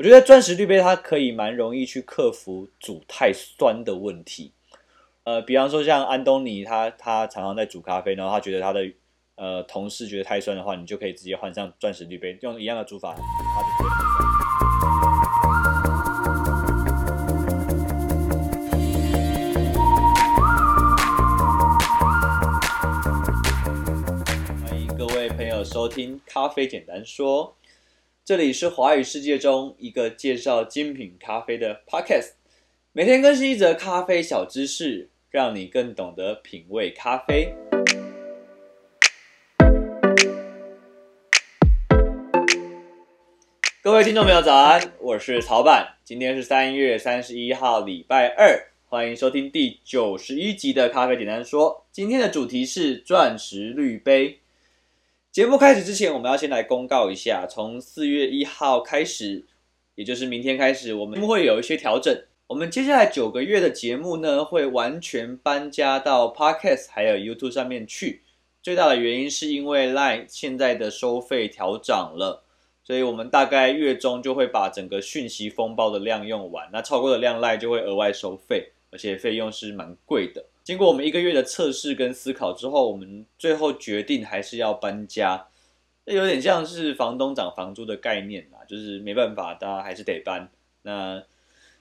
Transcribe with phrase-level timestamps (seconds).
[0.00, 4.50] 我觉得钻石滤杯它可以蛮容易去克服煮太酸的问题。
[5.24, 8.80] 呃，比方说像安东尼他他常常在煮咖啡，然后他觉得他的
[9.34, 13.18] 呃同事觉得太酸的话，你就可以直接换上钻石滤杯，用一样的煮法，他
[13.60, 13.90] 就不会。
[24.64, 27.54] 欢迎各位朋友收听《咖啡简单说》。
[28.30, 32.34] 这里是华语世界中一个介绍精品咖啡的 podcast，
[32.92, 37.52] 每天更新一则咖啡小知识，让你更懂得品味咖啡。
[43.82, 48.56] 各位听众朋友，早安，我是曹板，今天是三月三十一号，礼拜二，
[48.88, 51.84] 欢迎收听第九十一集的咖啡简单说。
[51.90, 54.38] 今天的主题是钻石滤杯。
[55.32, 59.46] 节目开始之前，我们要先来公告一下，从四月一号开始，
[59.94, 62.12] 也就是明天开始，我们会有一些调整。
[62.48, 68.22] 我们接下来九个月的节目呢，会完全搬家到 Podcast 还有 YouTube 上面去。
[68.60, 72.42] 最大的原因是因为 Line 现在的收费调涨了，
[72.82, 80.44] 所以我们大概月中就会把整个讯息风暴的量用完，那超过的量 Line 就会额外收费，而且费用是蛮贵的。
[80.62, 85.46] 经过我们一个月的测试跟思考之后，我们最后决定还是要搬家。
[86.06, 90.50] 这有点像是房东涨房租的概念啦，就是没办法，大家还是得搬。
[90.82, 91.22] 那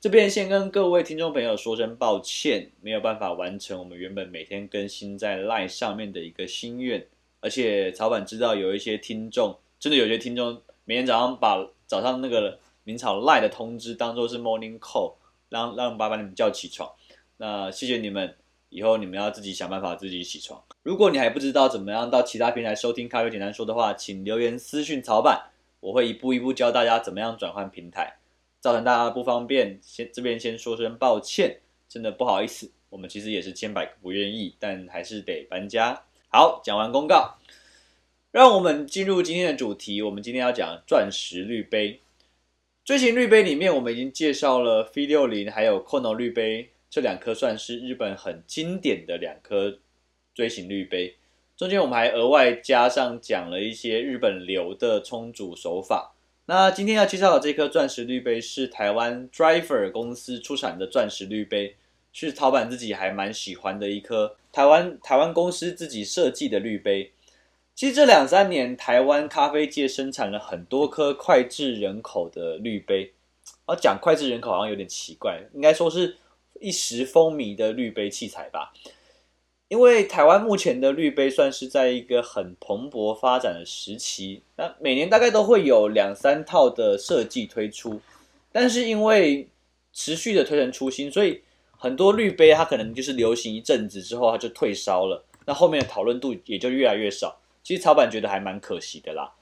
[0.00, 7.06] 这边先跟各位听众朋友说声抱歉，没有办法完成我们原本每天更新在 LINE 上面的一个心愿。
[7.40, 15.14] 而且草板知道有一些听众，真的有些听众每天早上把早上那个明朝 LINE 的通知当做是 morning call，
[15.48, 16.90] 让让爸爸你们叫起床。
[17.36, 18.34] 那谢谢你们。
[18.76, 20.62] 以后你们要自己想办法自己起床。
[20.82, 28.18] 如果你还不知道怎么样到其他平台收听咖啡简单说的话，请留言私讯曹板，我会一步一步教大家怎么样转换平台，
[28.60, 32.70] 造成大家不方便，先这边先说声抱歉，真的不好意思。
[32.90, 36.02] 我们其实也是千百个不愿意，但还是得搬家。
[36.28, 37.38] 好，讲完公告，
[38.30, 40.02] 让我们进入今天的主题。
[40.02, 41.98] 我们今天要讲钻石滤杯。
[42.84, 46.68] 锥形滤杯里面，我们已经介绍了 V60，还有 Kono 滤杯。
[46.88, 49.78] 这两颗算是日本很经典的两颗
[50.34, 51.16] 锥形滤杯，
[51.56, 56.14] 中间我们还额外加上讲了一些日本流的冲煮手法。
[56.46, 61.74] 那今天要介绍的这颗钻石滤杯是台湾 Driver 公司出产的钻石滤杯，
[62.12, 67.10] 是曹板自己还蛮喜欢的一颗台湾台湾公司自己设计的滤杯。
[67.74, 73.12] 其实这两三年台湾咖啡界生产了很多颗脍炙人口的滤杯，
[73.66, 76.16] 而讲脍炙人口好像有点奇怪，应该说是。
[76.60, 78.72] 一时风靡的滤杯器材吧，
[79.68, 88.00] 因为台湾目前的滤杯算是在一个很蓬勃发展的时期，那每年大概都会有两三套的设计推出，
[88.52, 89.48] 但是因为
[89.92, 91.42] 持续的推陈出新，所以
[91.76, 97.38] 很多滤杯它可能就是流行一阵子之后它就退烧了，那后面的讨论度也就越来越少。
[97.62, 99.32] 其实草板觉得还蛮可惜的啦。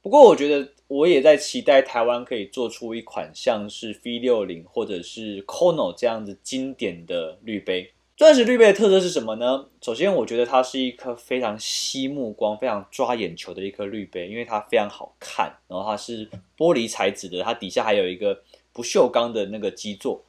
[0.00, 7.90] 不过我觉得我也在期待台湾可以做出一款像是 V60 或者是 Kono 这样子经典的滤杯。
[8.16, 9.66] 钻石滤杯的特色是什么呢？
[9.80, 18.40] 首先，我觉得它是一颗非常吸目光、非常抓眼球的一颗滤杯，因为它非常好看，然后它是玻璃材质的，它底下还有一个
[18.72, 20.22] 不锈钢的那个基座。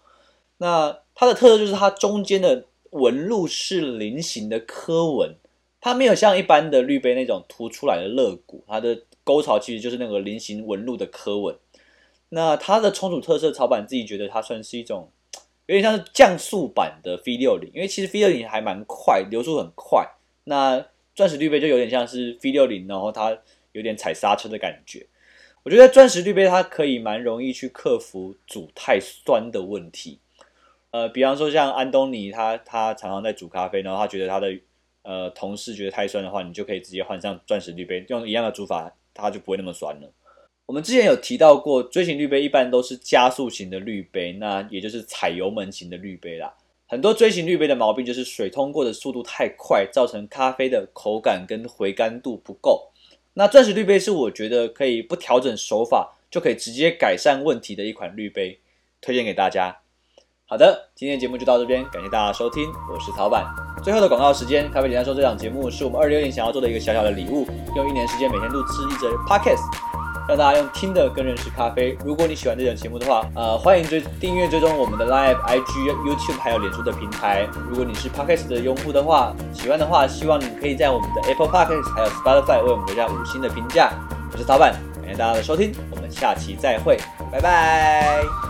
[0.58, 5.36] 那它的特色就是它中间的纹路是菱形的刻纹，
[5.86, 9.04] 它没有像一般的滤杯那种凸出来的肋骨，它的。
[9.24, 11.56] 沟槽其实就是那个菱形纹路的刻纹，
[12.30, 15.10] 那它的冲煮特色，草板自己觉得它算是一种
[15.66, 20.08] 有点像是降速版的 V60，因为其实 V60 还蛮快，流速很快。
[20.44, 20.86] 那
[21.16, 23.36] 钻石滤杯就有点像是 V60，然后它
[23.72, 25.08] 有点踩刹车的感觉。
[25.64, 30.20] 我觉得钻石滤杯它可以蛮容易去克服煮太酸的问题。
[30.92, 34.56] 呃，比方说像安东尼他他常常在煮咖啡，然后他觉得他的
[35.06, 38.92] 呃同事觉得太酸的话，你就可以直接换上钻石滤杯，用一样的煮法。
[39.18, 40.12] 它就不会那么酸了。
[40.66, 46.54] 我们之前有提到过，锥形滤杯一般都是加速型的滤杯，那也就是踩油门型的滤杯啦。
[46.86, 52.92] 很多锥形滤杯的毛病就是水通过的速度太快，造成咖啡的口感跟回甘度不够。
[53.36, 58.60] 那钻石滤杯是我觉得可以不调整手法就可以直接改善问题的一款滤杯，
[59.00, 59.78] 推荐给大家。
[60.46, 63.65] 好的，今天的节目就到这边，感谢大家收听，我是曹板。
[63.86, 67.46] 最后的广告时间，咖啡简单说，这档节目是我们二零年想要做的一个小小的礼物，
[67.76, 69.62] 用一年时间每天录制一则 podcast，
[70.28, 71.96] 让大家用听的更认识咖啡。
[72.04, 77.48] 如果你喜欢这档节目的话，呃，欢迎追订阅追踪我们的 Live、IG、YouTube 还有脸书的平台。
[77.70, 83.92] 如果你是 podcast 的用户的话，喜欢的话，希望你可以在我们的 Apple Podcast 还有 Spotify 为我们留下五星的评价。
[84.32, 86.98] 我是曹板，感谢大家的收听，我们下期再会，
[87.32, 88.45] 拜拜。